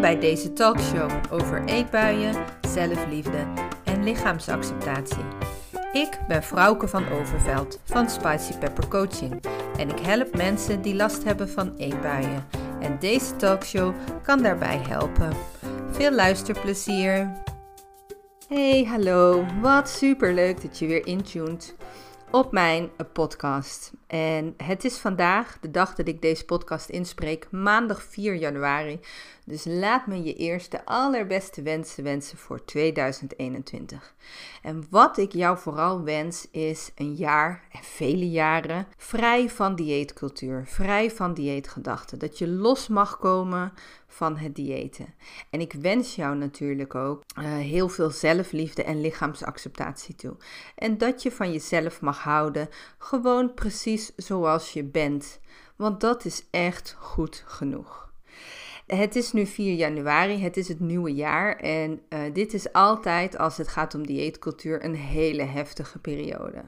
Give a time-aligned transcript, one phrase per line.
[0.00, 2.34] Bij deze talkshow over eetbuien,
[2.68, 3.46] zelfliefde
[3.84, 5.24] en lichaamsacceptatie.
[5.92, 9.44] Ik ben Frauke van Overveld van Spicy Pepper Coaching
[9.76, 12.46] en ik help mensen die last hebben van eetbuien.
[12.80, 15.32] En deze talkshow kan daarbij helpen.
[15.90, 17.32] Veel luisterplezier!
[18.48, 19.44] Hey, hallo.
[19.60, 21.74] Wat super leuk dat je weer intuned
[22.30, 23.92] op mijn podcast.
[24.06, 29.00] En het is vandaag, de dag dat ik deze podcast inspreek, maandag 4 januari.
[29.44, 34.14] Dus laat me je eerst de allerbeste wensen wensen voor 2021.
[34.62, 40.66] En wat ik jou vooral wens is een jaar en vele jaren vrij van dieetcultuur,
[40.66, 42.18] vrij van dieetgedachten.
[42.18, 43.72] Dat je los mag komen
[44.12, 45.14] van het diëten.
[45.50, 50.36] En ik wens jou natuurlijk ook uh, heel veel zelfliefde en lichaamsacceptatie toe.
[50.74, 52.68] En dat je van jezelf mag houden,
[52.98, 55.40] gewoon precies zoals je bent.
[55.76, 58.08] Want dat is echt goed genoeg.
[58.86, 63.38] Het is nu 4 januari, het is het nieuwe jaar en uh, dit is altijd,
[63.38, 66.64] als het gaat om dieetcultuur, een hele heftige periode.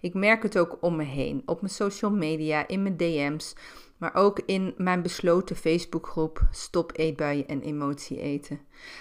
[0.00, 3.54] Ik merk het ook om me heen, op mijn social media, in mijn DM's,
[3.98, 8.60] maar ook in mijn besloten Facebookgroep Stop Eetbuien en Emotie Eten.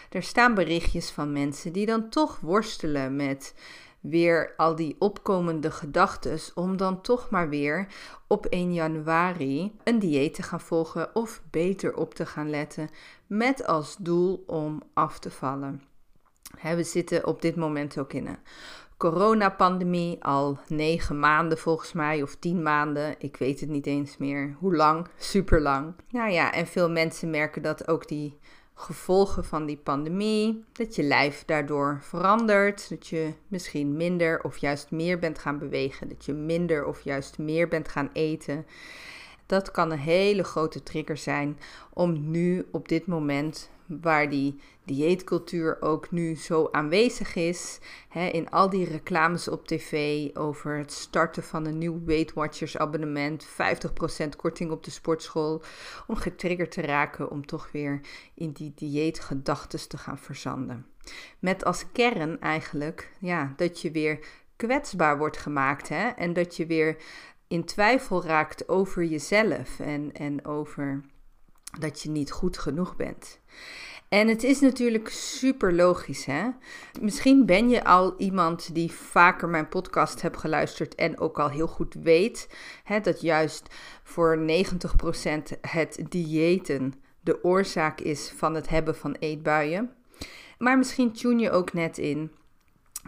[0.09, 3.53] Er staan berichtjes van mensen die dan toch worstelen met
[3.99, 7.87] weer al die opkomende gedachten om dan toch maar weer
[8.27, 12.89] op 1 januari een dieet te gaan volgen of beter op te gaan letten
[13.27, 15.83] met als doel om af te vallen.
[16.61, 18.37] we zitten op dit moment ook in een
[18.97, 23.15] coronapandemie al negen maanden volgens mij, of tien maanden.
[23.17, 24.55] Ik weet het niet eens meer.
[24.59, 25.07] Hoe lang?
[25.17, 25.93] Super lang.
[26.09, 28.37] Nou ja, en veel mensen merken dat ook die
[28.73, 30.63] gevolgen van die pandemie.
[30.71, 32.89] Dat je lijf daardoor verandert.
[32.89, 36.09] Dat je misschien minder of juist meer bent gaan bewegen.
[36.09, 38.65] Dat je minder of juist meer bent gaan eten.
[39.47, 41.59] Dat kan een hele grote trigger zijn
[41.93, 47.79] om nu op dit moment waar die dieetcultuur ook nu zo aanwezig is.
[48.09, 52.77] Hè, in al die reclames op tv over het starten van een nieuw Weight Watchers
[52.77, 53.49] abonnement, 50%
[54.37, 55.61] korting op de sportschool,
[56.07, 58.01] om getriggerd te raken om toch weer
[58.33, 60.85] in die dieetgedachten te gaan verzanden.
[61.39, 64.19] Met als kern eigenlijk ja, dat je weer
[64.55, 66.97] kwetsbaar wordt gemaakt hè, en dat je weer
[67.47, 71.03] in twijfel raakt over jezelf en, en over
[71.79, 73.39] dat je niet goed genoeg bent.
[74.09, 76.49] En het is natuurlijk super logisch, hè?
[77.01, 81.67] Misschien ben je al iemand die vaker mijn podcast hebt geluisterd en ook al heel
[81.67, 82.49] goed weet
[82.83, 89.91] hè, dat juist voor 90% het diëten de oorzaak is van het hebben van eetbuien.
[90.57, 92.31] Maar misschien tune je ook net in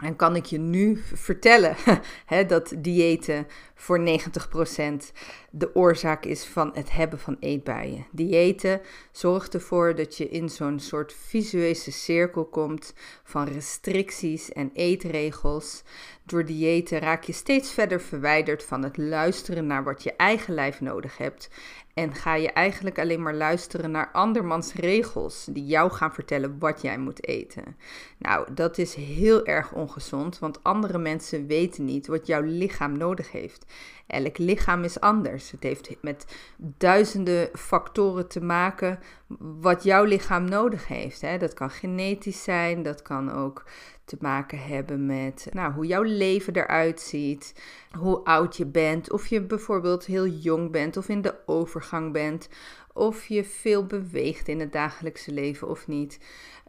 [0.02, 1.76] en kan ik je nu vertellen
[2.26, 5.12] hè, dat diëten voor 90%
[5.50, 8.06] de oorzaak is van het hebben van eetbuien.
[8.10, 8.80] Diëten
[9.12, 12.94] zorgt ervoor dat je in zo'n soort visuele cirkel komt
[13.24, 15.82] van restricties en eetregels.
[16.24, 20.80] Door diëten raak je steeds verder verwijderd van het luisteren naar wat je eigen lijf
[20.80, 21.48] nodig hebt
[21.94, 26.82] en ga je eigenlijk alleen maar luisteren naar andermans regels die jou gaan vertellen wat
[26.82, 27.76] jij moet eten.
[28.18, 33.32] Nou, dat is heel erg ongezond, want andere mensen weten niet wat jouw lichaam nodig
[33.32, 33.66] heeft.
[34.10, 35.50] Elk lichaam is anders.
[35.50, 36.24] Het heeft met
[36.56, 38.98] duizenden factoren te maken
[39.38, 41.20] wat jouw lichaam nodig heeft.
[41.20, 41.38] Hè.
[41.38, 43.64] Dat kan genetisch zijn, dat kan ook
[44.04, 47.54] te maken hebben met nou, hoe jouw leven eruit ziet,
[47.98, 52.48] hoe oud je bent, of je bijvoorbeeld heel jong bent of in de overgang bent,
[52.92, 56.20] of je veel beweegt in het dagelijkse leven of niet.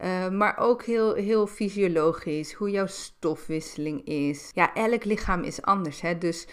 [0.04, 4.52] Uh, maar ook heel, heel fysiologisch, hoe jouw stofwisseling is.
[4.54, 6.02] Ja, elk lichaam is anders.
[6.02, 6.18] Hè?
[6.18, 6.48] Dus,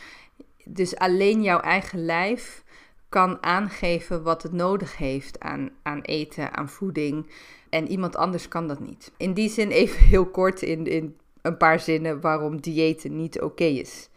[0.68, 2.64] dus alleen jouw eigen lijf
[3.08, 7.26] kan aangeven wat het nodig heeft aan, aan eten, aan voeding.
[7.70, 9.12] En iemand anders kan dat niet.
[9.16, 13.64] In die zin even heel kort in, in een paar zinnen waarom diëten niet oké
[13.64, 14.08] is.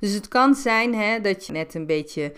[0.00, 2.32] Dus het kan zijn hè, dat je net een beetje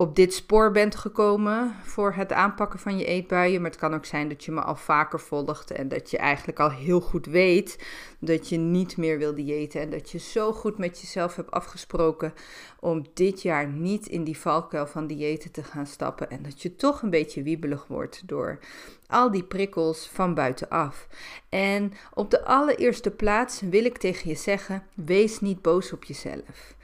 [0.00, 3.60] op dit spoor bent gekomen voor het aanpakken van je eetbuien.
[3.60, 6.60] Maar het kan ook zijn dat je me al vaker volgt en dat je eigenlijk
[6.60, 7.86] al heel goed weet
[8.18, 9.80] dat je niet meer wil diëten.
[9.80, 12.34] En dat je zo goed met jezelf hebt afgesproken
[12.78, 16.30] om dit jaar niet in die valkuil van diëten te gaan stappen.
[16.30, 18.58] En dat je toch een beetje wiebelig wordt door
[19.06, 21.08] al die prikkels van buitenaf.
[21.48, 26.74] En op de allereerste plaats wil ik tegen je zeggen: wees niet boos op jezelf.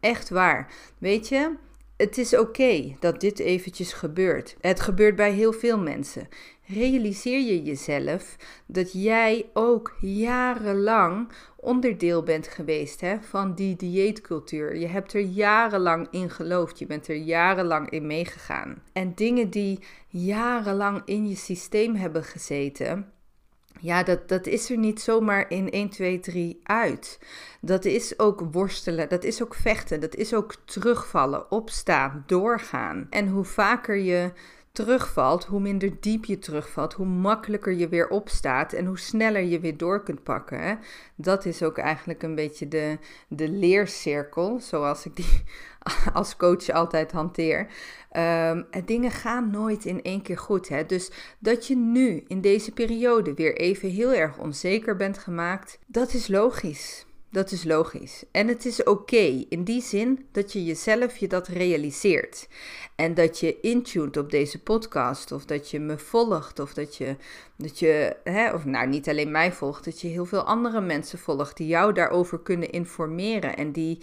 [0.00, 0.72] Echt waar.
[0.98, 1.52] Weet je,
[1.96, 4.56] het is oké dat dit eventjes gebeurt.
[4.60, 6.28] Het gebeurt bij heel veel mensen.
[6.66, 8.36] Realiseer je jezelf
[8.66, 14.76] dat jij ook jarenlang onderdeel bent geweest hè, van die dieetcultuur.
[14.76, 16.78] Je hebt er jarenlang in geloofd.
[16.78, 18.82] Je bent er jarenlang in meegegaan.
[18.92, 23.12] En dingen die jarenlang in je systeem hebben gezeten,
[23.80, 27.18] ja, dat, dat is er niet zomaar in 1, 2, 3 uit.
[27.60, 33.06] Dat is ook worstelen, dat is ook vechten, dat is ook terugvallen, opstaan, doorgaan.
[33.10, 34.32] En hoe vaker je
[34.74, 39.60] terugvalt, hoe minder diep je terugvalt, hoe makkelijker je weer opstaat en hoe sneller je
[39.60, 40.78] weer door kunt pakken.
[41.14, 42.98] Dat is ook eigenlijk een beetje de,
[43.28, 45.42] de leercirkel, zoals ik die
[46.12, 47.66] als coach altijd hanteer.
[48.16, 50.68] Um, dingen gaan nooit in één keer goed.
[50.68, 50.86] Hè?
[50.86, 56.12] Dus dat je nu in deze periode weer even heel erg onzeker bent gemaakt, dat
[56.12, 57.06] is logisch.
[57.34, 58.24] Dat is logisch.
[58.30, 62.48] En het is oké in die zin dat je jezelf je dat realiseert.
[62.94, 67.16] En dat je intuned op deze podcast, of dat je me volgt, of dat je,
[67.56, 71.18] dat je hè, of nou niet alleen mij volgt, dat je heel veel andere mensen
[71.18, 73.98] volgt die jou daarover kunnen informeren en die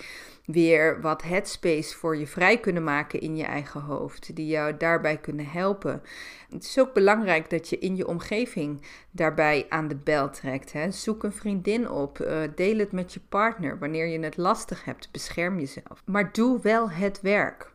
[0.51, 5.17] weer wat headspace voor je vrij kunnen maken in je eigen hoofd, die jou daarbij
[5.17, 6.01] kunnen helpen.
[6.49, 8.81] Het is ook belangrijk dat je in je omgeving
[9.11, 10.71] daarbij aan de bel trekt.
[10.73, 10.91] Hè.
[10.91, 13.79] Zoek een vriendin op, uh, deel het met je partner.
[13.79, 16.03] Wanneer je het lastig hebt, bescherm jezelf.
[16.05, 17.71] Maar doe wel het werk.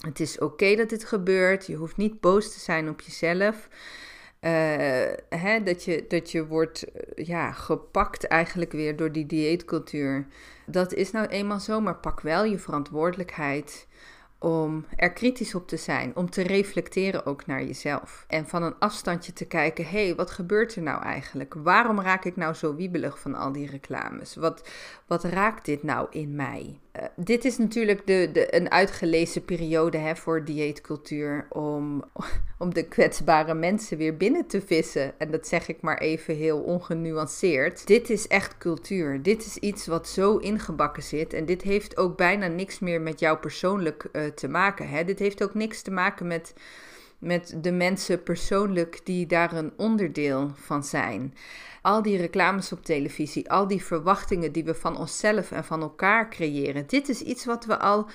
[0.00, 1.66] Het is oké dat dit gebeurt.
[1.66, 3.68] Je hoeft niet boos te zijn op jezelf.
[5.28, 10.26] Hè, dat, je, dat je wordt uh, ja, gepakt eigenlijk weer door die dieetcultuur.
[10.66, 13.86] Dat is nou eenmaal zo, maar pak wel je verantwoordelijkheid
[14.38, 18.24] om er kritisch op te zijn, om te reflecteren ook naar jezelf.
[18.28, 21.54] En van een afstandje te kijken, hé, hey, wat gebeurt er nou eigenlijk?
[21.54, 24.34] Waarom raak ik nou zo wiebelig van al die reclames?
[24.34, 24.68] Wat,
[25.06, 26.78] wat raakt dit nou in mij?
[27.00, 32.04] Uh, dit is natuurlijk de, de, een uitgelezen periode hè, voor dieetcultuur om,
[32.58, 35.18] om de kwetsbare mensen weer binnen te vissen.
[35.18, 37.86] En dat zeg ik maar even heel ongenuanceerd.
[37.86, 39.22] Dit is echt cultuur.
[39.22, 41.32] Dit is iets wat zo ingebakken zit.
[41.32, 44.88] En dit heeft ook bijna niks meer met jou persoonlijk uh, te maken.
[44.88, 45.04] Hè?
[45.04, 46.54] Dit heeft ook niks te maken met,
[47.24, 51.34] met de mensen persoonlijk die daar een onderdeel van zijn.
[51.82, 56.30] Al die reclames op televisie, al die verwachtingen die we van onszelf en van elkaar
[56.30, 56.86] creëren.
[56.86, 58.06] Dit is iets wat we al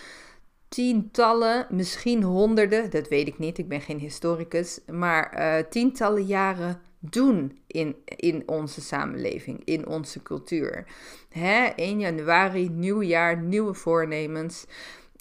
[0.70, 6.82] tientallen, misschien honderden, dat weet ik niet, ik ben geen historicus, maar uh, tientallen jaren
[7.00, 10.88] doen in, in onze samenleving, in onze cultuur.
[11.30, 11.66] Hè?
[11.66, 14.66] 1 januari, nieuw jaar, nieuwe voornemens.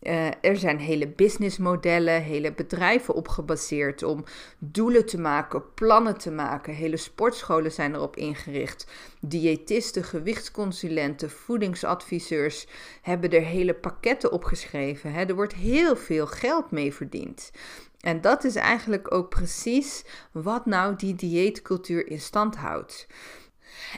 [0.02, 4.24] Uh, er zijn hele businessmodellen, hele bedrijven op gebaseerd om
[4.58, 6.74] doelen te maken, plannen te maken.
[6.74, 8.86] Hele sportscholen zijn erop ingericht.
[9.20, 12.66] Diëtisten, gewichtsconsulenten, voedingsadviseurs
[13.02, 15.12] hebben er hele pakketten op geschreven.
[15.12, 15.24] Hè.
[15.24, 17.50] Er wordt heel veel geld mee verdiend.
[18.00, 23.06] En dat is eigenlijk ook precies wat nou die dieetcultuur in stand houdt.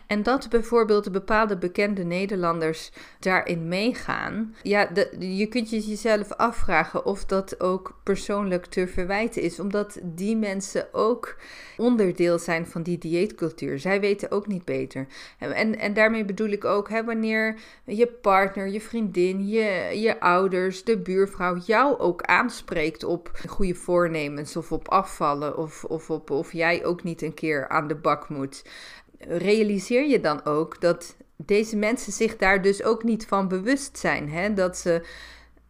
[0.07, 4.55] En dat bijvoorbeeld bepaalde bekende Nederlanders daarin meegaan.
[4.63, 4.89] Ja,
[5.19, 10.95] je kunt je jezelf afvragen of dat ook persoonlijk te verwijten is, omdat die mensen
[10.95, 11.37] ook
[11.77, 13.79] onderdeel zijn van die dieetcultuur.
[13.79, 15.07] Zij weten ook niet beter.
[15.39, 20.85] En, en daarmee bedoel ik ook, hè, wanneer je partner, je vriendin, je, je ouders,
[20.85, 26.53] de buurvrouw jou ook aanspreekt op goede voornemens of op afvallen of, of op of
[26.53, 28.63] jij ook niet een keer aan de bak moet
[29.29, 34.29] realiseer je dan ook dat deze mensen zich daar dus ook niet van bewust zijn.
[34.29, 34.55] Hè?
[34.55, 35.03] Dat ze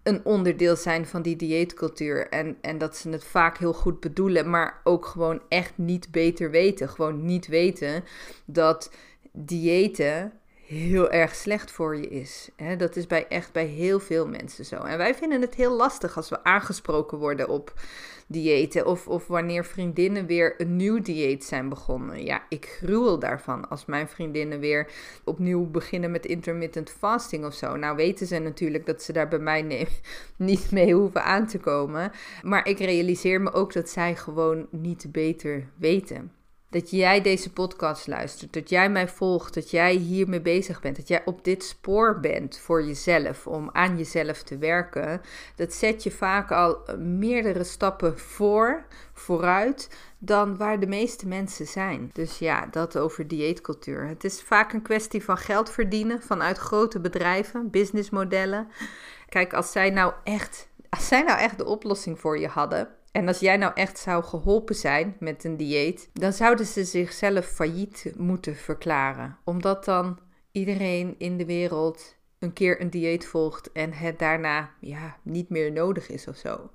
[0.02, 2.28] een onderdeel zijn van die dieetcultuur.
[2.28, 6.50] En, en dat ze het vaak heel goed bedoelen, maar ook gewoon echt niet beter
[6.50, 6.88] weten.
[6.88, 8.04] Gewoon niet weten
[8.44, 8.90] dat
[9.32, 10.32] diëten
[10.70, 12.48] heel erg slecht voor je is.
[12.76, 14.76] dat is bij echt bij heel veel mensen zo.
[14.76, 17.72] En wij vinden het heel lastig als we aangesproken worden op
[18.26, 18.86] diëten.
[18.86, 22.24] Of, of wanneer vriendinnen weer een nieuw dieet zijn begonnen.
[22.24, 24.90] Ja, ik gruwel daarvan als mijn vriendinnen weer
[25.24, 27.76] opnieuw beginnen met intermittent fasting of zo.
[27.76, 29.88] Nou weten ze natuurlijk dat ze daar bij mij
[30.36, 32.12] niet mee hoeven aan te komen.
[32.42, 36.32] Maar ik realiseer me ook dat zij gewoon niet beter weten
[36.70, 41.08] dat jij deze podcast luistert, dat jij mij volgt, dat jij hiermee bezig bent, dat
[41.08, 45.20] jij op dit spoor bent voor jezelf, om aan jezelf te werken,
[45.56, 52.10] dat zet je vaak al meerdere stappen voor, vooruit, dan waar de meeste mensen zijn.
[52.12, 54.06] Dus ja, dat over dieetcultuur.
[54.06, 58.68] Het is vaak een kwestie van geld verdienen vanuit grote bedrijven, businessmodellen.
[59.28, 63.28] Kijk, als zij nou echt, als zij nou echt de oplossing voor je hadden, en
[63.28, 68.12] als jij nou echt zou geholpen zijn met een dieet, dan zouden ze zichzelf failliet
[68.16, 69.38] moeten verklaren.
[69.44, 70.18] Omdat dan
[70.52, 75.72] iedereen in de wereld een keer een dieet volgt en het daarna ja, niet meer
[75.72, 76.70] nodig is of zo.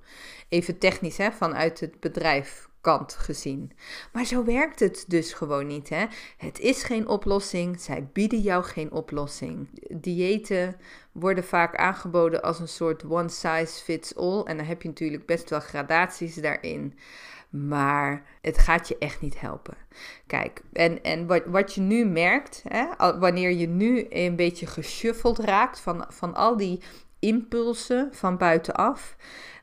[0.48, 3.72] Even technisch, hè, vanuit het bedrijf kant gezien.
[4.12, 5.88] Maar zo werkt het dus gewoon niet.
[5.88, 6.06] Hè?
[6.36, 7.80] Het is geen oplossing.
[7.80, 9.68] Zij bieden jou geen oplossing.
[10.00, 10.76] Diëten
[11.12, 14.42] worden vaak aangeboden als een soort one size fits all.
[14.42, 16.98] En dan heb je natuurlijk best wel gradaties daarin.
[17.50, 19.76] Maar het gaat je echt niet helpen.
[20.26, 22.86] Kijk, en, en wat, wat je nu merkt, hè,
[23.18, 26.80] wanneer je nu een beetje geshuffeld raakt van, van al die
[27.26, 29.16] impulsen van buitenaf,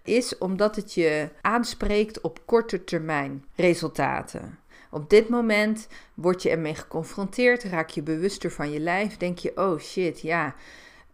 [0.04, 4.60] is omdat het je aanspreekt op korte termijn resultaten.
[4.92, 9.52] Op dit moment word je ermee geconfronteerd, raak je bewuster van je lijf, denk je:
[9.56, 10.56] oh shit, ja,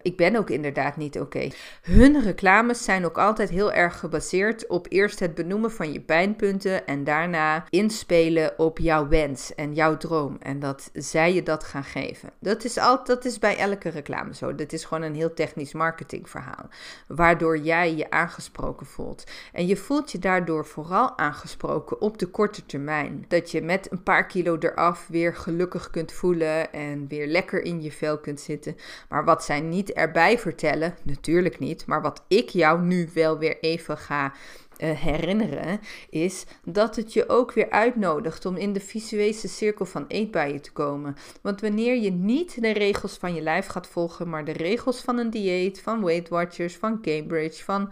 [0.01, 1.47] ik ben ook inderdaad niet oké.
[1.81, 6.87] Hun reclames zijn ook altijd heel erg gebaseerd op eerst het benoemen van je pijnpunten
[6.87, 10.37] en daarna inspelen op jouw wens en jouw droom.
[10.39, 12.29] En dat zij je dat gaan geven.
[12.39, 14.55] Dat is, al, dat is bij elke reclame zo.
[14.55, 16.69] Dat is gewoon een heel technisch marketingverhaal.
[17.07, 19.23] Waardoor jij je aangesproken voelt.
[19.53, 23.25] En je voelt je daardoor vooral aangesproken op de korte termijn.
[23.27, 27.81] Dat je met een paar kilo eraf weer gelukkig kunt voelen en weer lekker in
[27.81, 28.75] je vel kunt zitten.
[29.09, 33.59] Maar wat zij niet erbij vertellen, natuurlijk niet, maar wat ik jou nu wel weer
[33.59, 34.33] even ga
[34.79, 35.79] uh, herinneren,
[36.09, 40.71] is dat het je ook weer uitnodigt om in de visuele cirkel van eetbuien te
[40.71, 41.15] komen.
[41.41, 45.17] Want wanneer je niet de regels van je lijf gaat volgen, maar de regels van
[45.17, 47.91] een dieet, van Weight Watchers, van Cambridge, van,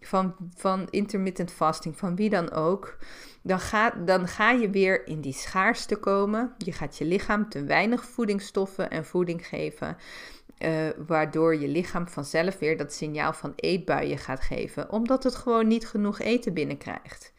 [0.00, 2.96] van, van intermittent fasting, van wie dan ook,
[3.42, 6.54] dan ga, dan ga je weer in die schaarste komen.
[6.58, 9.96] Je gaat je lichaam te weinig voedingsstoffen en voeding geven.
[10.58, 10.70] Uh,
[11.06, 15.86] waardoor je lichaam vanzelf weer dat signaal van eetbuien gaat geven, omdat het gewoon niet
[15.86, 17.32] genoeg eten binnenkrijgt.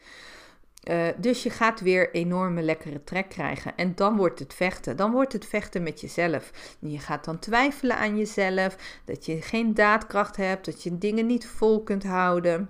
[0.90, 3.76] Uh, dus je gaat weer enorme lekkere trek krijgen.
[3.76, 4.96] En dan wordt het vechten.
[4.96, 6.76] Dan wordt het vechten met jezelf.
[6.78, 8.76] Je gaat dan twijfelen aan jezelf.
[9.04, 10.64] Dat je geen daadkracht hebt.
[10.64, 12.68] Dat je dingen niet vol kunt houden.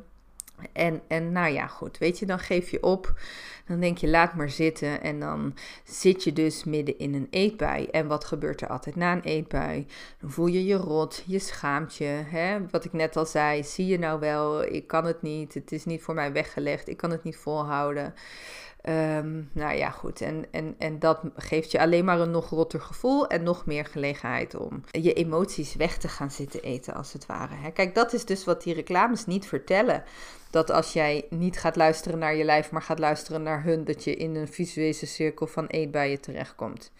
[0.72, 3.14] En, en nou ja, goed, weet je, dan geef je op.
[3.66, 5.02] Dan denk je, laat maar zitten.
[5.02, 7.86] En dan zit je dus midden in een eetbui.
[7.86, 9.86] En wat gebeurt er altijd na een eetbui?
[10.20, 12.22] Dan voel je je rot, je schaamt je.
[12.26, 12.58] Hè?
[12.70, 15.54] Wat ik net al zei, zie je nou wel, ik kan het niet.
[15.54, 18.14] Het is niet voor mij weggelegd, ik kan het niet volhouden.
[18.88, 20.20] Um, nou ja, goed.
[20.20, 23.84] En, en, en dat geeft je alleen maar een nog rotter gevoel en nog meer
[23.84, 27.54] gelegenheid om je emoties weg te gaan zitten eten, als het ware.
[27.54, 27.70] Hè?
[27.70, 30.04] Kijk, dat is dus wat die reclames niet vertellen.
[30.50, 34.04] Dat als jij niet gaat luisteren naar je lijf, maar gaat luisteren naar hun, dat
[34.04, 36.92] je in een visuele cirkel van eetbuien terechtkomt.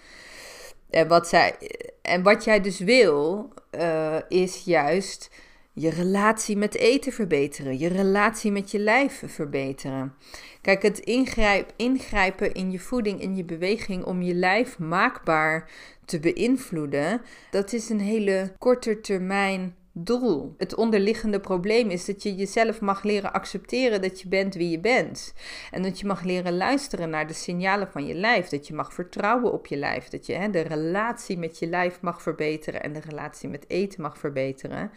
[0.90, 1.54] En wat, zij,
[2.02, 5.30] en wat jij dus wil, uh, is juist
[5.72, 10.14] je relatie met eten verbeteren, je relatie met je lijf verbeteren.
[10.60, 15.70] Kijk, het ingrijp, ingrijpen in je voeding, in je beweging om je lijf maakbaar
[16.04, 20.54] te beïnvloeden, dat is een hele korte termijn doel.
[20.58, 24.80] Het onderliggende probleem is dat je jezelf mag leren accepteren dat je bent wie je
[24.80, 25.34] bent.
[25.70, 28.48] En dat je mag leren luisteren naar de signalen van je lijf.
[28.48, 30.08] Dat je mag vertrouwen op je lijf.
[30.08, 34.02] Dat je hè, de relatie met je lijf mag verbeteren en de relatie met eten
[34.02, 34.90] mag verbeteren.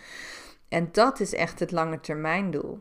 [0.69, 2.79] En dat is echt het lange termijn doel.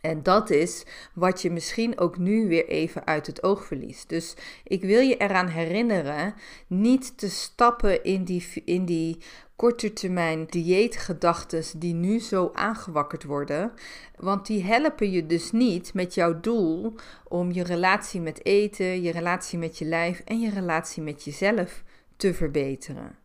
[0.00, 4.08] En dat is wat je misschien ook nu weer even uit het oog verliest.
[4.08, 6.34] Dus ik wil je eraan herinneren
[6.66, 9.18] niet te stappen in die, in die
[9.58, 13.72] korte termijn dieetgedachten die nu zo aangewakkerd worden.
[14.16, 16.94] Want die helpen je dus niet met jouw doel
[17.28, 21.82] om je relatie met eten, je relatie met je lijf en je relatie met jezelf
[22.16, 23.18] te verbeteren.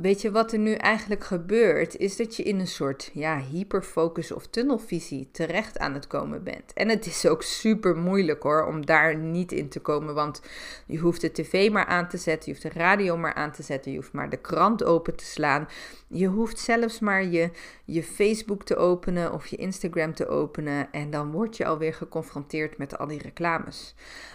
[0.00, 1.96] Weet je wat er nu eigenlijk gebeurt?
[1.96, 6.72] Is dat je in een soort ja, hyperfocus of tunnelvisie terecht aan het komen bent.
[6.72, 10.14] En het is ook super moeilijk hoor om daar niet in te komen.
[10.14, 10.42] Want
[10.86, 13.62] je hoeft de tv maar aan te zetten, je hoeft de radio maar aan te
[13.62, 15.68] zetten, je hoeft maar de krant open te slaan.
[16.08, 17.50] Je hoeft zelfs maar je,
[17.84, 20.92] je Facebook te openen of je Instagram te openen.
[20.92, 23.94] En dan word je alweer geconfronteerd met al die reclames.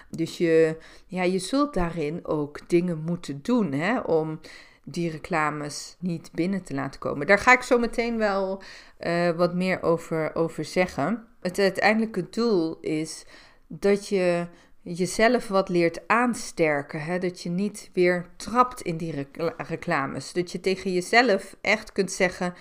[0.10, 4.40] Dus je, ja, je zult daarin ook dingen moeten doen hè, om
[4.86, 7.28] die reclames niet binnen te laten komen.
[7.28, 8.62] Daar ga ik zo meteen wel
[9.00, 11.28] uh, wat meer over, over zeggen.
[11.42, 13.26] Het uiteindelijke doel is
[13.68, 14.48] dat je
[14.82, 17.02] jezelf wat leert aansterken.
[17.02, 17.20] Hè?
[17.20, 19.28] Dat je niet weer trapt in die
[19.58, 20.34] reclames.
[20.34, 22.54] Dat je tegen jezelf echt kunt zeggen.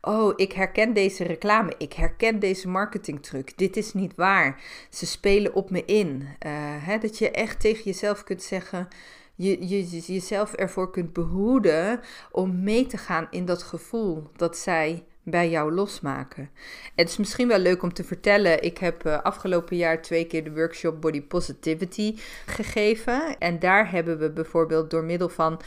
[0.00, 1.74] Oh, ik herken deze reclame.
[1.78, 3.58] Ik herken deze marketingtruc.
[3.58, 4.60] Dit is niet waar.
[4.90, 6.20] Ze spelen op me in.
[6.20, 6.52] Uh,
[6.86, 6.98] hè?
[6.98, 8.88] Dat je echt tegen jezelf kunt zeggen
[9.34, 15.04] je, je, jezelf ervoor kunt behoeden om mee te gaan in dat gevoel dat zij
[15.22, 16.50] bij jou losmaken.
[16.94, 18.62] Het is misschien wel leuk om te vertellen.
[18.62, 23.38] Ik heb uh, afgelopen jaar twee keer de workshop Body Positivity gegeven.
[23.38, 25.60] En daar hebben we bijvoorbeeld door middel van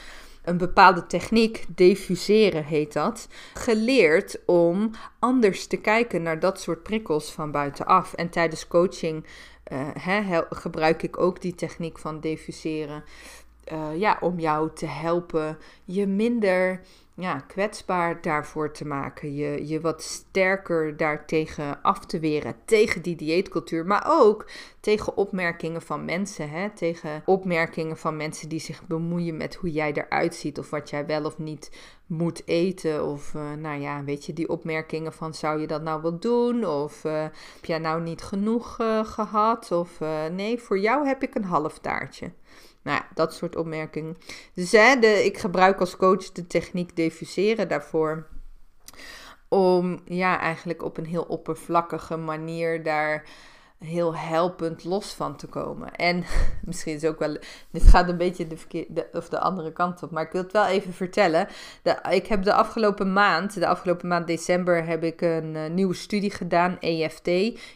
[0.43, 7.31] een bepaalde techniek, diffuseren heet dat, geleerd om anders te kijken naar dat soort prikkels
[7.31, 8.13] van buitenaf.
[8.13, 9.25] En tijdens coaching
[9.71, 13.03] uh, gebruik ik ook die techniek van diffuseren.
[13.73, 16.81] Uh, ja, om jou te helpen je minder
[17.15, 19.35] ja, kwetsbaar daarvoor te maken.
[19.35, 22.55] Je, je wat sterker daartegen af te weren.
[22.65, 23.85] Tegen die dieetcultuur.
[23.85, 26.49] Maar ook tegen opmerkingen van mensen.
[26.49, 26.69] Hè?
[26.69, 30.59] Tegen opmerkingen van mensen die zich bemoeien met hoe jij eruit ziet.
[30.59, 31.71] Of wat jij wel of niet
[32.05, 33.05] moet eten.
[33.05, 36.65] Of uh, nou ja, weet je, die opmerkingen van zou je dat nou wel doen?
[36.65, 39.71] Of uh, heb jij nou niet genoeg gehad?
[39.71, 39.99] Of
[40.31, 42.31] nee, voor jou heb ik een half taartje.
[42.85, 44.17] Nou dat soort opmerkingen.
[44.53, 48.27] Dus hè, de, ik gebruik als coach de techniek diffuseren daarvoor.
[49.49, 53.23] Om ja, eigenlijk op een heel oppervlakkige manier daar
[53.79, 55.95] heel helpend los van te komen.
[55.95, 56.23] En
[56.65, 57.37] misschien is ook wel,
[57.71, 60.51] dit gaat een beetje de, verkeerde, of de andere kant op, maar ik wil het
[60.51, 61.47] wel even vertellen.
[62.09, 66.31] Ik heb de afgelopen maand, de afgelopen maand december, heb ik een uh, nieuwe studie
[66.31, 67.29] gedaan, EFT,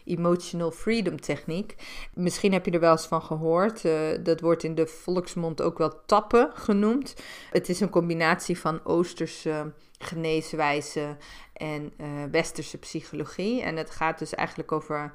[0.06, 1.76] Emotional Freedom Techniek.
[2.14, 3.84] Misschien heb je er wel eens van gehoord.
[3.84, 7.16] Uh, dat wordt in de volksmond ook wel tappen genoemd.
[7.52, 11.18] Het is een combinatie van Oosterse geneeswijze
[11.54, 13.62] en uh, westerse psychologie.
[13.62, 15.12] En het gaat dus eigenlijk over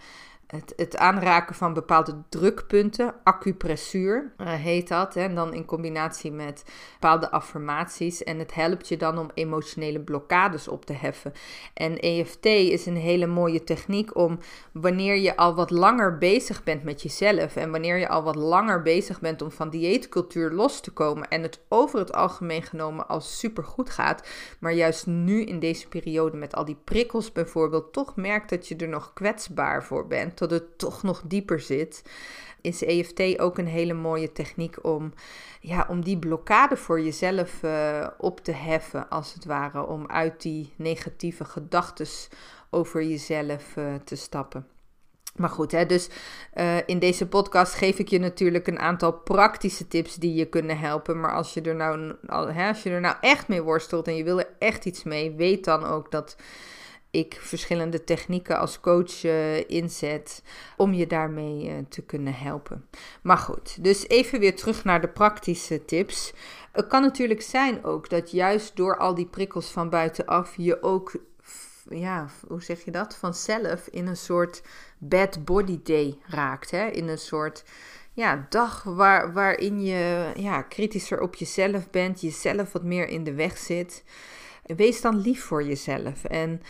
[0.46, 5.14] het, het aanraken van bepaalde drukpunten, acupressuur uh, heet dat.
[5.14, 8.22] Hè, en dan in combinatie met bepaalde affirmaties.
[8.22, 11.32] En het helpt je dan om emotionele blokkades op te heffen.
[11.74, 14.38] En EFT is een hele mooie techniek om
[14.72, 17.56] wanneer je al wat langer bezig bent met jezelf.
[17.56, 21.28] En wanneer je al wat langer bezig bent om van dieetcultuur los te komen.
[21.28, 24.28] En het over het algemeen genomen al super goed gaat.
[24.60, 28.76] Maar juist nu in deze periode met al die prikkels bijvoorbeeld toch merkt dat je
[28.76, 32.02] er nog kwetsbaar voor bent dat het toch nog dieper zit,
[32.60, 35.12] is EFT ook een hele mooie techniek om,
[35.60, 40.42] ja, om die blokkade voor jezelf uh, op te heffen, als het ware, om uit
[40.42, 42.06] die negatieve gedachten
[42.70, 44.66] over jezelf uh, te stappen.
[45.36, 46.08] Maar goed, hè, dus
[46.54, 50.78] uh, in deze podcast geef ik je natuurlijk een aantal praktische tips die je kunnen
[50.78, 51.20] helpen.
[51.20, 54.38] Maar als je er nou, als je er nou echt mee worstelt en je wil
[54.38, 56.36] er echt iets mee, weet dan ook dat
[57.14, 60.42] ik verschillende technieken als coach uh, inzet
[60.76, 62.88] om je daarmee uh, te kunnen helpen.
[63.22, 66.32] Maar goed, dus even weer terug naar de praktische tips.
[66.72, 71.16] Het kan natuurlijk zijn ook dat juist door al die prikkels van buitenaf je ook,
[71.88, 74.62] ja, hoe zeg je dat, vanzelf in een soort
[74.98, 76.70] bad body day raakt.
[76.70, 76.86] Hè?
[76.86, 77.64] In een soort
[78.12, 83.34] ja, dag waar, waarin je ja, kritischer op jezelf bent, jezelf wat meer in de
[83.34, 84.04] weg zit.
[84.64, 86.62] Wees dan lief voor jezelf en,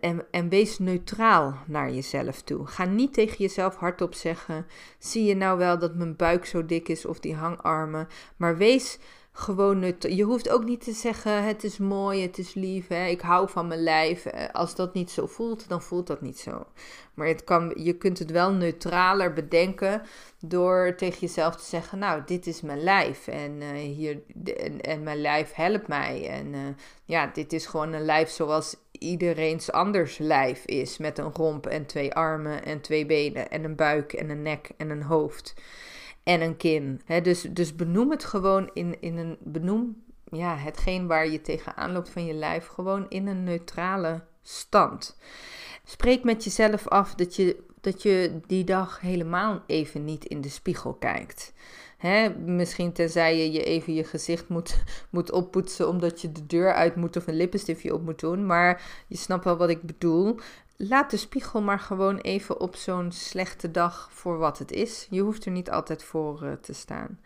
[0.00, 2.66] en, en, wees neutraal naar jezelf toe.
[2.66, 4.66] Ga niet tegen jezelf hardop zeggen:
[4.98, 8.08] zie je nou wel dat mijn buik zo dik is of die hangarmen.
[8.36, 8.98] Maar wees
[9.40, 13.20] gewoon Je hoeft ook niet te zeggen: het is mooi, het is lief, hè, ik
[13.20, 14.26] hou van mijn lijf.
[14.26, 16.66] Eh, als dat niet zo voelt, dan voelt dat niet zo.
[17.14, 20.02] Maar het kan, je kunt het wel neutraler bedenken
[20.40, 24.22] door tegen jezelf te zeggen: Nou, dit is mijn lijf en, uh, hier,
[24.56, 26.28] en, en, mijn lijf helpt mij.
[26.28, 26.60] En uh,
[27.04, 30.98] ja, dit is gewoon een lijf zoals iedereen's anders lijf is.
[30.98, 34.70] Met een romp en twee armen en twee benen en een buik en een nek
[34.76, 35.54] en een hoofd
[36.22, 37.00] en een kin.
[37.22, 39.36] dus, dus benoem het gewoon in, in een.
[39.40, 45.18] Benoem ja, hetgeen waar je tegenaan loopt van je lijf gewoon in een neutrale stand.
[45.84, 50.48] Spreek met jezelf af dat je, dat je die dag helemaal even niet in de
[50.48, 51.52] spiegel kijkt.
[52.44, 56.96] Misschien tenzij je je even je gezicht moet, moet oppoetsen omdat je de deur uit
[56.96, 58.46] moet of een lippenstiftje op moet doen.
[58.46, 60.38] Maar je snapt wel wat ik bedoel
[60.88, 65.06] laat de spiegel maar gewoon even op zo'n slechte dag voor wat het is.
[65.10, 67.20] Je hoeft er niet altijd voor uh, te staan.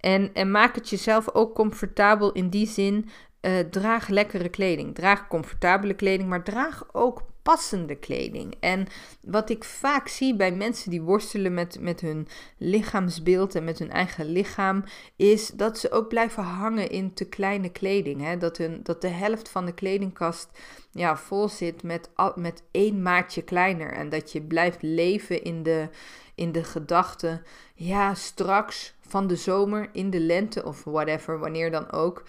[0.00, 3.08] En, en maak het jezelf ook comfortabel in die zin.
[3.40, 4.94] Uh, draag lekkere kleding.
[4.94, 8.54] Draag comfortabele kleding, maar draag ook passende kleding.
[8.60, 8.86] En
[9.26, 13.90] wat ik vaak zie bij mensen die worstelen met, met hun lichaamsbeeld en met hun
[13.90, 14.84] eigen lichaam,
[15.16, 18.20] is dat ze ook blijven hangen in te kleine kleding.
[18.20, 18.36] Hè?
[18.36, 20.48] Dat, hun, dat de helft van de kledingkast
[20.90, 23.92] ja, vol zit met, met één maatje kleiner.
[23.92, 25.88] En dat je blijft leven in de,
[26.34, 27.42] in de gedachte,
[27.74, 32.22] ja, straks van de zomer, in de lente of whatever, wanneer dan ook.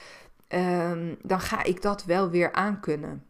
[0.50, 3.29] Um, dan ga ik dat wel weer aankunnen.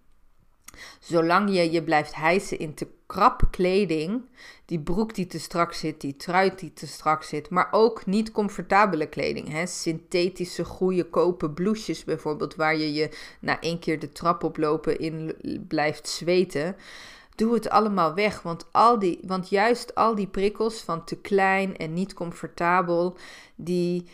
[1.00, 4.22] Zolang je je blijft hijsen in te krappe kleding,
[4.66, 8.32] die broek die te strak zit, die trui die te strak zit, maar ook niet
[8.32, 9.52] comfortabele kleding.
[9.52, 9.66] Hè?
[9.66, 15.36] Synthetische, goede, kopen blouses bijvoorbeeld, waar je je na één keer de trap oplopen in
[15.68, 16.76] blijft zweten.
[17.36, 21.78] Doe het allemaal weg, want, al die, want juist al die prikkels van te klein
[21.78, 23.18] en niet comfortabel,
[23.56, 24.06] die,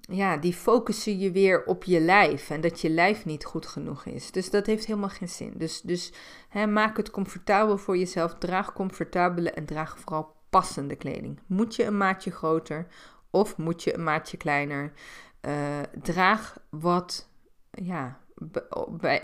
[0.00, 4.04] ja, die focussen je weer op je lijf en dat je lijf niet goed genoeg
[4.04, 4.30] is.
[4.30, 5.52] Dus dat heeft helemaal geen zin.
[5.56, 6.12] Dus, dus
[6.48, 8.34] hè, maak het comfortabel voor jezelf.
[8.38, 11.40] Draag comfortabele en draag vooral passende kleding.
[11.46, 12.86] Moet je een maatje groter
[13.30, 14.92] of moet je een maatje kleiner?
[15.42, 17.28] Uh, draag wat,
[17.70, 18.20] ja,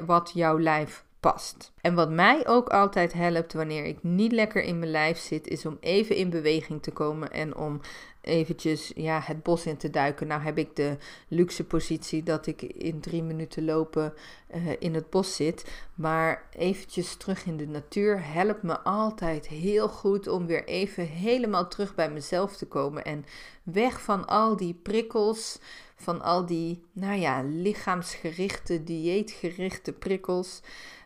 [0.06, 1.72] wat jouw lijf past.
[1.80, 5.66] En wat mij ook altijd helpt wanneer ik niet lekker in mijn lijf zit, is
[5.66, 7.80] om even in beweging te komen en om
[8.20, 10.26] eventjes ja, het bos in te duiken.
[10.26, 10.96] Nou heb ik de
[11.28, 14.14] luxe positie dat ik in drie minuten lopen
[14.54, 15.64] uh, in het bos zit.
[15.94, 21.68] Maar eventjes terug in de natuur helpt me altijd heel goed om weer even helemaal
[21.68, 23.04] terug bij mezelf te komen.
[23.04, 23.24] En
[23.62, 25.58] weg van al die prikkels,
[25.96, 30.60] van al die, nou ja, lichaamsgerichte, dieetgerichte prikkels.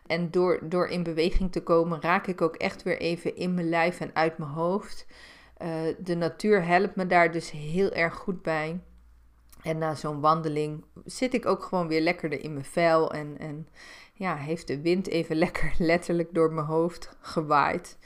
[0.07, 3.69] En door, door in beweging te komen, raak ik ook echt weer even in mijn
[3.69, 5.05] lijf en uit mijn hoofd.
[5.65, 8.79] Uh, de natuur helpt me daar dus heel erg goed bij.
[9.61, 13.11] En na zo'n wandeling zit ik ook gewoon weer lekkerder in mijn vel.
[13.11, 13.67] En, en
[14.13, 17.97] ja, heeft de wind even lekker letterlijk door mijn hoofd gewaaid.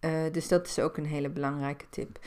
[0.00, 2.18] Uh, dus dat is ook een hele belangrijke tip.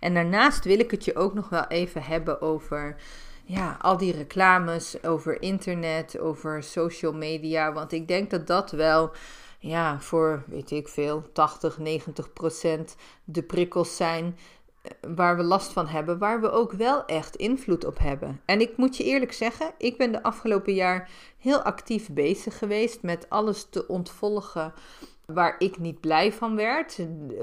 [0.00, 2.96] En daarnaast wil ik het je ook nog wel even hebben over
[3.44, 7.72] ja, al die reclames over internet, over social media.
[7.72, 9.10] Want ik denk dat dat wel,
[9.60, 14.38] ja, voor weet ik veel, 80, 90 procent de prikkels zijn
[14.82, 18.40] eh, waar we last van hebben, waar we ook wel echt invloed op hebben.
[18.44, 23.02] En ik moet je eerlijk zeggen, ik ben de afgelopen jaar heel actief bezig geweest
[23.02, 24.72] met alles te ontvolgen
[25.34, 26.98] waar ik niet blij van werd.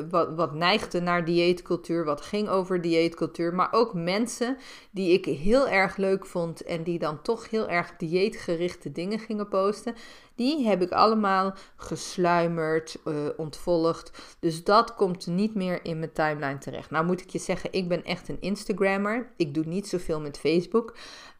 [0.09, 3.53] Wat, wat neigde naar dieetcultuur, wat ging over dieetcultuur.
[3.53, 4.57] Maar ook mensen
[4.91, 9.47] die ik heel erg leuk vond en die dan toch heel erg dieetgerichte dingen gingen
[9.47, 9.95] posten.
[10.37, 14.35] Die heb ik allemaal gesluimerd, uh, ontvolgd.
[14.39, 16.89] Dus dat komt niet meer in mijn timeline terecht.
[16.89, 19.31] Nou moet ik je zeggen, ik ben echt een Instagrammer.
[19.35, 20.95] Ik doe niet zoveel met Facebook.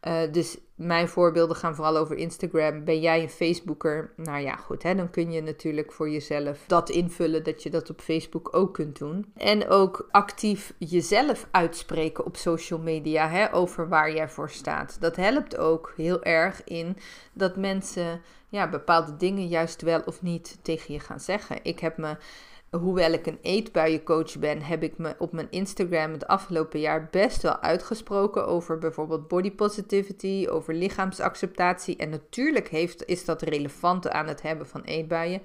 [0.07, 2.83] Uh, dus mijn voorbeelden gaan vooral over Instagram.
[2.83, 4.13] Ben jij een Facebooker?
[4.15, 7.89] Nou ja, goed, hè, dan kun je natuurlijk voor jezelf dat invullen dat je dat
[7.89, 9.31] op Facebook ook kunt doen.
[9.35, 14.97] En ook actief jezelf uitspreken op social media hè, over waar jij voor staat.
[14.99, 16.97] Dat helpt ook heel erg in
[17.33, 21.59] dat mensen ja, bepaalde dingen juist wel of niet tegen je gaan zeggen.
[21.63, 22.17] Ik heb me
[22.71, 27.41] hoewel ik een eetbuiencoach ben, heb ik me op mijn Instagram het afgelopen jaar best
[27.41, 31.97] wel uitgesproken over bijvoorbeeld body positivity, over lichaamsacceptatie.
[31.97, 35.41] En natuurlijk heeft, is dat relevant aan het hebben van eetbuien.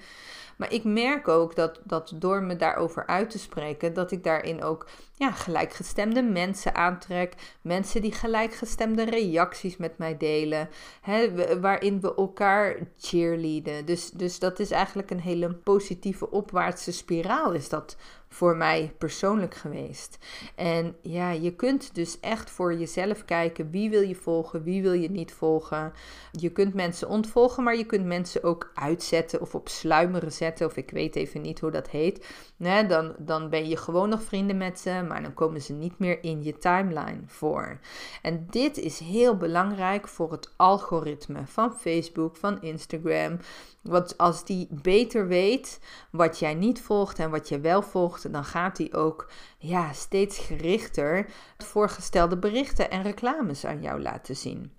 [0.57, 4.63] Maar ik merk ook dat, dat door me daarover uit te spreken, dat ik daarin
[4.63, 4.87] ook
[5.23, 7.35] ja, gelijkgestemde mensen aantrek.
[7.61, 10.69] Mensen die gelijkgestemde reacties met mij delen.
[11.01, 13.85] Hè, waarin we elkaar cheerleaden.
[13.87, 17.97] Dus, dus dat is eigenlijk een hele positieve opwaartse spiraal is dat
[18.33, 20.19] voor mij persoonlijk geweest.
[20.55, 24.93] En ja, je kunt dus echt voor jezelf kijken wie wil je volgen, wie wil
[24.93, 25.93] je niet volgen.
[26.33, 30.67] Je kunt mensen ontvolgen, maar je kunt mensen ook uitzetten of op sluimeren zetten.
[30.67, 32.27] Of ik weet even niet hoe dat heet.
[32.57, 35.99] Nee, dan, dan ben je gewoon nog vrienden met ze, maar dan komen ze niet
[35.99, 37.79] meer in je timeline voor.
[38.23, 43.39] En dit is heel belangrijk voor het algoritme van Facebook, van Instagram.
[43.83, 48.45] Want als die beter weet wat jij niet volgt en wat je wel volgt, dan
[48.45, 51.27] gaat hij ook ja, steeds gerichter
[51.59, 54.73] voorgestelde berichten en reclames aan jou laten zien.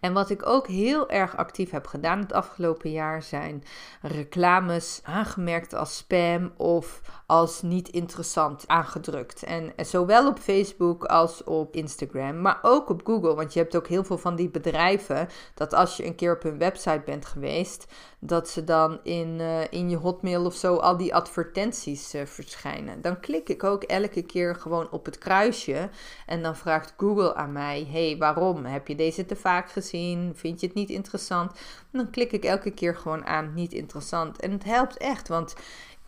[0.00, 3.62] En wat ik ook heel erg actief heb gedaan het afgelopen jaar zijn
[4.02, 9.42] reclames aangemerkt als spam of als niet interessant aangedrukt.
[9.42, 13.34] En zowel op Facebook als op Instagram, maar ook op Google.
[13.34, 16.42] Want je hebt ook heel veel van die bedrijven dat als je een keer op
[16.42, 17.86] hun website bent geweest,
[18.18, 23.00] dat ze dan in, uh, in je hotmail of zo al die advertenties uh, verschijnen.
[23.00, 25.88] Dan klik ik ook elke keer gewoon op het kruisje
[26.26, 28.64] en dan vraagt Google aan mij: hey, waarom?
[28.64, 30.32] Heb je deze te vaak gezien?
[30.34, 31.52] Vind je het niet interessant?
[31.92, 34.40] Dan klik ik elke keer gewoon aan niet interessant.
[34.40, 35.54] En het helpt echt, want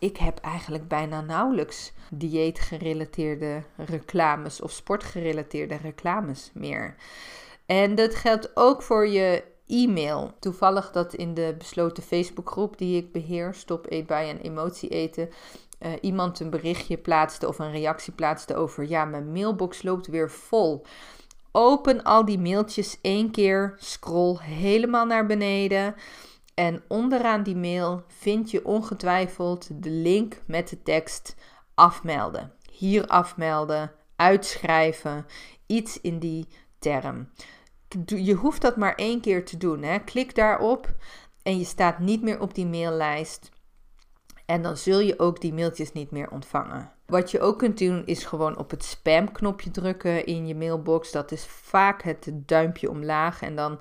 [0.03, 6.95] ik heb eigenlijk bijna nauwelijks dieetgerelateerde reclames of sportgerelateerde reclames meer.
[7.65, 10.31] En dat geldt ook voor je e-mail.
[10.39, 15.29] Toevallig dat in de besloten Facebookgroep die ik beheer, Stop Eet bij en Emotie Eten,
[15.81, 20.31] uh, iemand een berichtje plaatste of een reactie plaatste over: ja, mijn mailbox loopt weer
[20.31, 20.81] vol.
[21.51, 25.95] Open al die mailtjes één keer, scroll helemaal naar beneden.
[26.53, 31.35] En onderaan die mail vind je ongetwijfeld de link met de tekst
[31.73, 32.53] afmelden.
[32.71, 35.25] Hier afmelden, uitschrijven,
[35.65, 36.47] iets in die
[36.79, 37.29] term.
[38.05, 39.83] Je hoeft dat maar één keer te doen.
[39.83, 39.99] Hè.
[39.99, 40.95] Klik daarop
[41.43, 43.49] en je staat niet meer op die maillijst.
[44.45, 46.91] En dan zul je ook die mailtjes niet meer ontvangen.
[47.05, 51.11] Wat je ook kunt doen is gewoon op het spam-knopje drukken in je mailbox.
[51.11, 53.79] Dat is vaak het duimpje omlaag en dan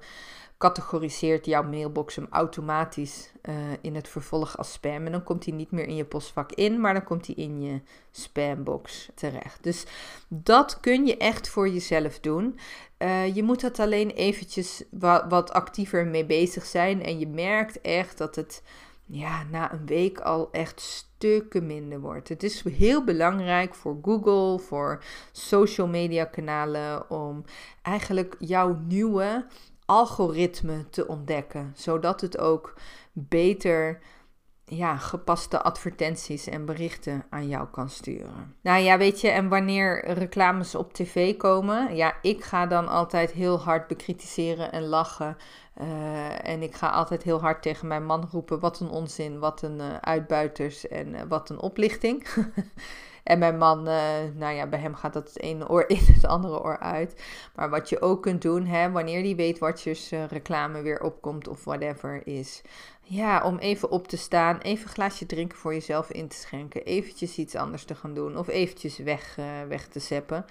[0.62, 5.06] categoriseert jouw mailbox hem automatisch uh, in het vervolg als spam.
[5.06, 7.62] En dan komt hij niet meer in je postvak in, maar dan komt hij in
[7.62, 9.62] je spambox terecht.
[9.62, 9.84] Dus
[10.28, 12.58] dat kun je echt voor jezelf doen.
[12.98, 17.02] Uh, je moet dat alleen eventjes wat, wat actiever mee bezig zijn.
[17.02, 18.62] En je merkt echt dat het
[19.06, 22.28] ja, na een week al echt stukken minder wordt.
[22.28, 27.44] Het is heel belangrijk voor Google, voor social media kanalen om
[27.82, 29.46] eigenlijk jouw nieuwe
[29.92, 32.74] algoritme te ontdekken, zodat het ook
[33.12, 34.00] beter
[34.64, 38.56] ja, gepaste advertenties en berichten aan jou kan sturen.
[38.62, 43.30] Nou ja, weet je, en wanneer reclames op tv komen, ja, ik ga dan altijd
[43.30, 45.36] heel hard bekritiseren en lachen.
[45.80, 49.62] Uh, en ik ga altijd heel hard tegen mijn man roepen: wat een onzin, wat
[49.62, 52.26] een uh, uitbuiters en uh, wat een oplichting.
[53.22, 53.94] En mijn man, uh,
[54.34, 57.22] nou ja, bij hem gaat dat het ene oor in het andere oor uit.
[57.54, 61.48] Maar wat je ook kunt doen, hè, wanneer die weet wat je reclame weer opkomt
[61.48, 62.62] of whatever is.
[63.02, 66.84] Ja, om even op te staan, even een glaasje drinken voor jezelf in te schenken.
[66.84, 70.44] Eventjes iets anders te gaan doen of eventjes weg, uh, weg te zeppen.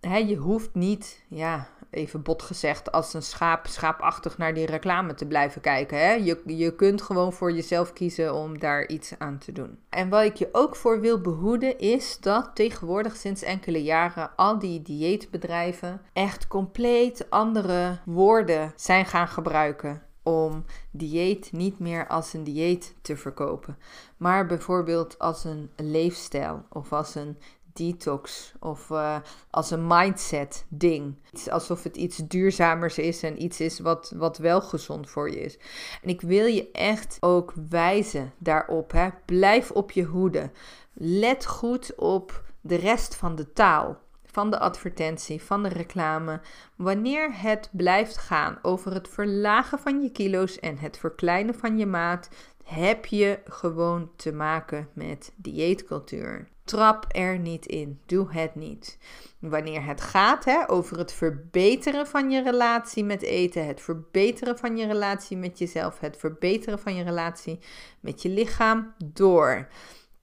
[0.00, 5.14] Hè, je hoeft niet, ja, even bot gezegd, als een schaap, schaapachtig naar die reclame
[5.14, 5.98] te blijven kijken.
[5.98, 6.12] Hè?
[6.12, 9.78] Je, je kunt gewoon voor jezelf kiezen om daar iets aan te doen.
[9.88, 14.58] En wat ik je ook voor wil behoeden is dat tegenwoordig sinds enkele jaren al
[14.58, 22.44] die dieetbedrijven echt compleet andere woorden zijn gaan gebruiken om dieet niet meer als een
[22.44, 23.78] dieet te verkopen,
[24.16, 27.38] maar bijvoorbeeld als een leefstijl of als een
[27.80, 29.16] detox of uh,
[29.50, 31.14] als een mindset ding.
[31.50, 35.58] Alsof het iets duurzamers is en iets is wat, wat wel gezond voor je is.
[36.02, 38.92] En ik wil je echt ook wijzen daarop.
[38.92, 39.08] Hè.
[39.24, 40.50] Blijf op je hoede.
[40.92, 43.98] Let goed op de rest van de taal.
[44.24, 46.40] Van de advertentie, van de reclame.
[46.76, 51.86] Wanneer het blijft gaan over het verlagen van je kilo's en het verkleinen van je
[51.86, 52.28] maat,
[52.64, 56.48] heb je gewoon te maken met dieetcultuur.
[56.64, 58.00] Trap er niet in.
[58.06, 58.98] Doe het niet.
[59.38, 64.76] Wanneer het gaat hè, over het verbeteren van je relatie met eten, het verbeteren van
[64.76, 67.58] je relatie met jezelf, het verbeteren van je relatie
[68.00, 69.68] met je lichaam, door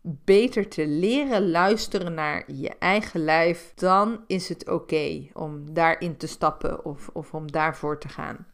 [0.01, 6.27] beter te leren luisteren naar je eigen lijf, dan is het oké om daarin te
[6.27, 8.47] stappen of, of om daarvoor te gaan.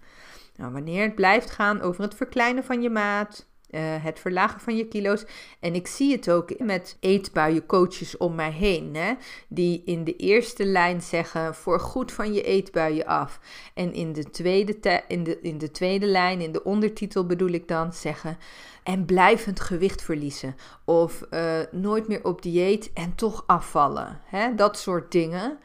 [0.56, 4.76] Nou, wanneer het blijft gaan over het verkleinen van je maat, uh, het verlagen van
[4.76, 5.26] je kilo's.
[5.60, 8.96] En ik zie het ook met eetbuiencoaches om mij heen.
[8.96, 9.14] Hè,
[9.48, 13.40] die in de eerste lijn zeggen: voor goed van je eetbuien af.
[13.74, 17.68] En in de tweede, in de, in de tweede lijn, in de ondertitel bedoel ik
[17.68, 18.38] dan, zeggen.
[18.84, 20.56] En blijvend gewicht verliezen.
[20.86, 24.22] Of uh, nooit meer op dieet en toch afvallen.
[24.26, 25.60] Hè, dat soort dingen.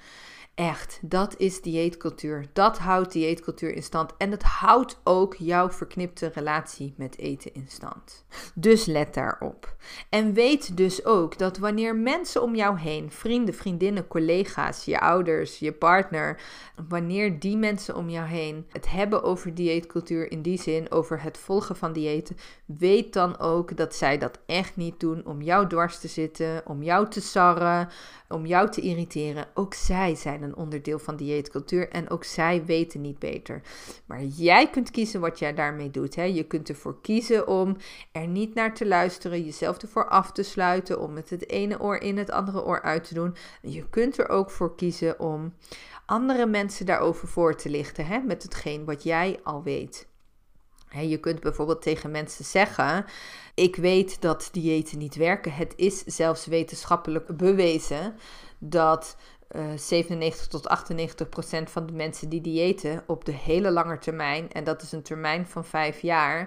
[0.58, 2.46] Echt, dat is dieetcultuur.
[2.52, 4.16] Dat houdt dieetcultuur in stand.
[4.16, 8.24] En het houdt ook jouw verknipte relatie met eten in stand.
[8.54, 9.76] Dus let daarop.
[10.08, 15.58] En weet dus ook dat wanneer mensen om jou heen, vrienden, vriendinnen, collega's, je ouders,
[15.58, 16.40] je partner,
[16.88, 21.38] wanneer die mensen om jou heen het hebben over dieetcultuur in die zin, over het
[21.38, 25.98] volgen van diëten, weet dan ook dat zij dat echt niet doen om jou dwars
[25.98, 27.88] te zitten, om jou te sarren,
[28.28, 29.46] om jou te irriteren.
[29.54, 33.61] Ook zij zijn een onderdeel van dieetcultuur en ook zij weten niet beter.
[34.06, 36.14] Maar jij kunt kiezen wat jij daarmee doet.
[36.14, 36.22] Hè.
[36.22, 37.76] Je kunt ervoor kiezen om
[38.12, 41.96] er niet naar te luisteren, jezelf ervoor af te sluiten, om met het ene oor
[41.96, 43.37] in het andere oor uit te doen.
[43.62, 45.54] je kunt er ook voor kiezen om
[46.06, 50.06] andere mensen daarover voor te lichten, hè, met hetgeen wat jij al weet.
[50.90, 53.04] je kunt bijvoorbeeld tegen mensen zeggen:
[53.54, 55.52] Ik weet dat diëten niet werken.
[55.52, 58.16] Het is zelfs wetenschappelijk bewezen
[58.58, 59.16] dat
[59.76, 64.52] 97 eh, tot 98 procent van de mensen die diëten op de hele lange termijn,
[64.52, 66.40] en dat is een termijn van vijf jaar,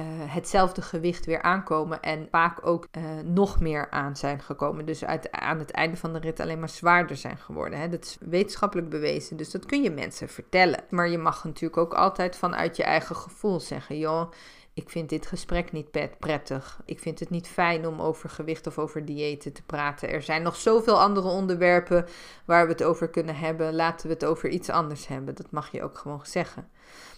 [0.00, 0.04] uh,
[0.34, 4.86] hetzelfde gewicht weer aankomen en vaak ook uh, nog meer aan zijn gekomen.
[4.86, 7.78] Dus uit, aan het einde van de rit alleen maar zwaarder zijn geworden.
[7.78, 7.88] Hè?
[7.88, 10.84] Dat is wetenschappelijk bewezen, dus dat kun je mensen vertellen.
[10.90, 14.30] Maar je mag natuurlijk ook altijd vanuit je eigen gevoel zeggen: joh
[14.74, 16.80] ik vind dit gesprek niet prettig.
[16.84, 20.10] Ik vind het niet fijn om over gewicht of over diëten te praten.
[20.10, 22.06] Er zijn nog zoveel andere onderwerpen
[22.44, 23.74] waar we het over kunnen hebben.
[23.74, 25.34] Laten we het over iets anders hebben.
[25.34, 26.68] Dat mag je ook gewoon zeggen.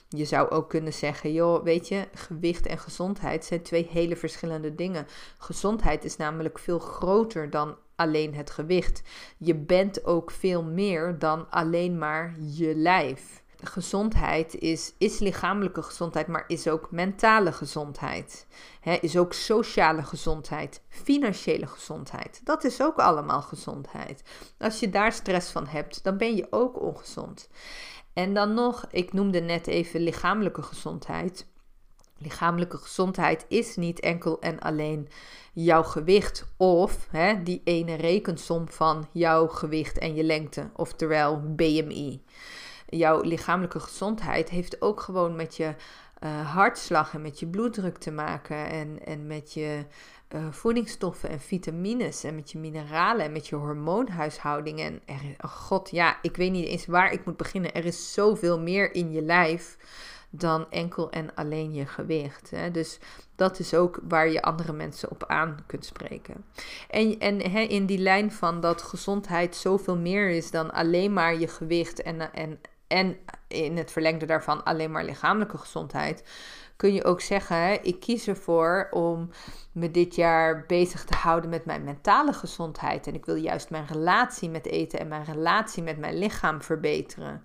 [0.08, 4.74] Je zou ook kunnen zeggen, joh, weet je, gewicht en gezondheid zijn twee hele verschillende
[4.74, 5.06] dingen.
[5.38, 9.02] Gezondheid is namelijk veel groter dan alleen het gewicht.
[9.36, 13.44] Je bent ook veel meer dan alleen maar je lijf.
[13.62, 18.46] Gezondheid is, is lichamelijke gezondheid, maar is ook mentale gezondheid.
[19.00, 22.40] is ook sociale gezondheid, financiële gezondheid.
[22.44, 24.22] Dat is ook allemaal gezondheid.
[24.58, 27.48] Als je daar stress van hebt, dan ben je ook ongezond.
[28.12, 31.46] En dan nog, ik noemde net even lichamelijke gezondheid.
[32.18, 35.08] Lichamelijke gezondheid is niet enkel en alleen
[35.52, 37.08] jouw gewicht of
[37.44, 42.24] die ene rekensom van jouw gewicht en je lengte, oftewel BMI.
[42.86, 45.74] Jouw lichamelijke gezondheid heeft ook gewoon met je
[46.24, 49.84] uh, hartslag en met je bloeddruk te maken en, en met je
[50.34, 54.80] uh, voedingsstoffen en vitamines en met je mineralen en met je hormoonhuishouding.
[54.80, 57.74] En er, oh god, ja, ik weet niet eens waar ik moet beginnen.
[57.74, 59.76] Er is zoveel meer in je lijf
[60.30, 62.50] dan enkel en alleen je gewicht.
[62.50, 62.70] Hè?
[62.70, 62.98] Dus
[63.34, 66.44] dat is ook waar je andere mensen op aan kunt spreken.
[66.90, 71.38] En, en hè, in die lijn van dat gezondheid zoveel meer is dan alleen maar
[71.38, 73.16] je gewicht en, en, en
[73.48, 76.24] in het verlengde daarvan alleen maar lichamelijke gezondheid.
[76.76, 79.30] Kun je ook zeggen, ik kies ervoor om
[79.72, 83.06] me dit jaar bezig te houden met mijn mentale gezondheid.
[83.06, 87.42] En ik wil juist mijn relatie met eten en mijn relatie met mijn lichaam verbeteren.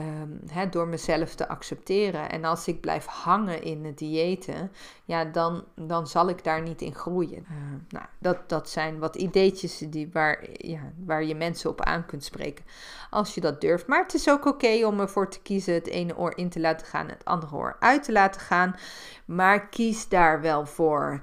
[0.00, 2.30] Um, door mezelf te accepteren.
[2.30, 4.72] En als ik blijf hangen in het diëten,
[5.04, 7.46] ja, dan, dan zal ik daar niet in groeien.
[7.50, 7.56] Uh,
[7.88, 12.24] nou, dat, dat zijn wat ideetjes die, waar, ja, waar je mensen op aan kunt
[12.24, 12.64] spreken.
[13.10, 13.86] Als je dat durft.
[13.86, 16.86] Maar het is ook oké om ervoor te kiezen het ene oor in te laten
[16.86, 18.76] gaan, het andere oor uit te laten gaan.
[19.24, 21.20] Maar kies daar wel voor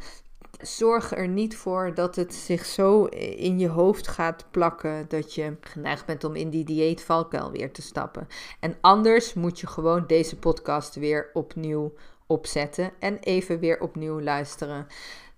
[0.62, 5.58] zorg er niet voor dat het zich zo in je hoofd gaat plakken dat je
[5.62, 8.28] geneigd bent om in die dieetvalkuil weer te stappen.
[8.60, 11.94] En anders moet je gewoon deze podcast weer opnieuw
[12.28, 14.88] opzetten en even weer opnieuw luisteren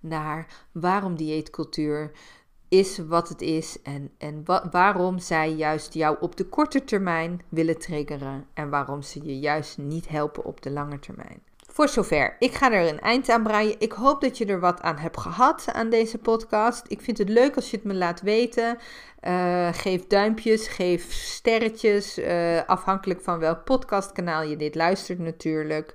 [0.00, 2.10] naar waarom dieetcultuur
[2.68, 7.78] is wat het is en, en waarom zij juist jou op de korte termijn willen
[7.78, 11.42] triggeren en waarom ze je juist niet helpen op de lange termijn.
[11.74, 12.36] Voor zover.
[12.38, 13.80] Ik ga er een eind aan breien.
[13.80, 16.84] Ik hoop dat je er wat aan hebt gehad aan deze podcast.
[16.88, 18.78] Ik vind het leuk als je het me laat weten.
[19.22, 22.18] Uh, geef duimpjes, geef sterretjes.
[22.18, 25.94] Uh, afhankelijk van welk podcastkanaal je dit luistert natuurlijk.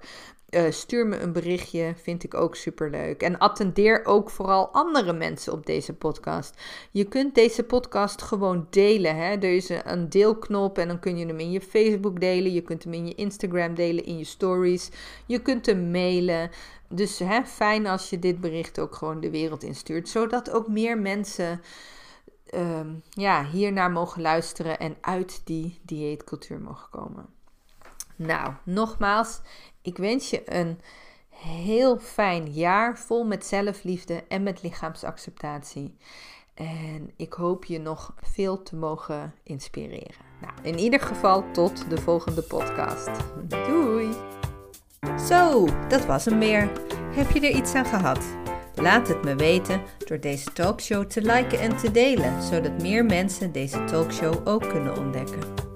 [0.52, 3.22] Uh, stuur me een berichtje, vind ik ook super leuk.
[3.22, 6.62] En attendeer ook vooral andere mensen op deze podcast.
[6.92, 9.16] Je kunt deze podcast gewoon delen.
[9.16, 9.32] Hè?
[9.32, 12.54] Er is een deelknop en dan kun je hem in je Facebook delen.
[12.54, 14.90] Je kunt hem in je Instagram delen, in je stories.
[15.26, 16.50] Je kunt hem mailen.
[16.90, 20.98] Dus hè, fijn als je dit bericht ook gewoon de wereld instuurt, zodat ook meer
[20.98, 21.62] mensen
[22.54, 27.26] um, ja, hiernaar mogen luisteren en uit die dieetcultuur mogen komen.
[28.16, 29.42] Nou, nogmaals,
[29.82, 30.80] ik wens je een
[31.30, 35.98] heel fijn jaar vol met zelfliefde en met lichaamsacceptatie.
[36.54, 40.28] En ik hoop je nog veel te mogen inspireren.
[40.42, 43.10] Nou, in ieder geval tot de volgende podcast.
[43.48, 44.10] Doei!
[45.28, 46.72] Zo, dat was hem weer.
[47.16, 48.20] Heb je er iets aan gehad?
[48.76, 53.52] Laat het me weten door deze talkshow te liken en te delen, zodat meer mensen
[53.52, 55.69] deze talkshow ook kunnen ontdekken.